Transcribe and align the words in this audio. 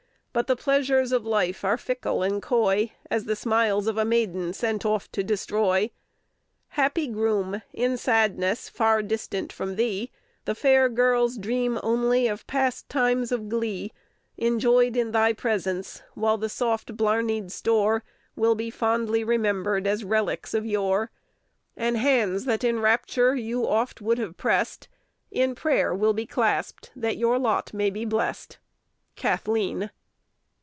But 0.33 0.47
the 0.47 0.55
pleasures 0.55 1.11
of 1.11 1.25
life 1.25 1.65
are 1.65 1.75
fickle 1.75 2.23
and 2.23 2.41
coy 2.41 2.93
As 3.09 3.25
the 3.25 3.35
smiles 3.35 3.85
of 3.87 3.97
a 3.97 4.05
maiden 4.05 4.53
sent 4.53 4.85
off 4.85 5.11
to 5.11 5.25
destroy. 5.25 5.91
Happy 6.69 7.07
groom! 7.09 7.61
in 7.73 7.97
sadness, 7.97 8.69
far 8.69 9.01
distant 9.03 9.51
from 9.51 9.75
thee, 9.75 10.09
The 10.45 10.55
Fair 10.55 10.87
girls 10.87 11.37
dream 11.37 11.77
only 11.83 12.27
of 12.29 12.47
past 12.47 12.87
times 12.87 13.33
of 13.33 13.49
glee 13.49 13.91
Enjoyed 14.37 14.95
in 14.95 15.11
thy 15.11 15.33
presence; 15.33 16.01
whilst 16.15 16.39
the 16.39 16.47
soft 16.47 16.95
blarnied 16.95 17.51
store 17.51 18.01
Will 18.37 18.55
be 18.55 18.69
fondly 18.69 19.25
remembered 19.25 19.85
as 19.85 20.05
relics 20.05 20.53
of 20.53 20.65
yore, 20.65 21.11
And 21.75 21.97
hands 21.97 22.45
that 22.45 22.63
in 22.63 22.79
rapture 22.79 23.35
you 23.35 23.67
oft 23.67 23.99
would 24.01 24.17
have 24.17 24.37
prest 24.37 24.87
In 25.29 25.55
prayer 25.55 25.93
will 25.93 26.13
be 26.13 26.25
clasped 26.25 26.89
that 26.95 27.17
your 27.17 27.37
lot 27.37 27.73
may 27.73 27.89
be 27.89 28.05
blest. 28.05 28.59
Cathleen. 29.17 29.91